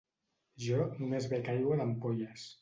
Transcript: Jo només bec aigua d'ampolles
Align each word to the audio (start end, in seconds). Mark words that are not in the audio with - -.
Jo 0.67 0.79
només 1.01 1.27
bec 1.35 1.51
aigua 1.57 1.79
d'ampolles 1.83 2.49